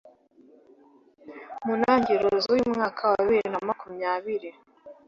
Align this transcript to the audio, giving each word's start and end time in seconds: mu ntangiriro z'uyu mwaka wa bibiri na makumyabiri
mu 1.65 1.73
ntangiriro 1.79 2.31
z'uyu 2.43 2.67
mwaka 2.73 3.01
wa 3.11 3.17
bibiri 3.27 3.47
na 3.51 3.59
makumyabiri 3.67 4.49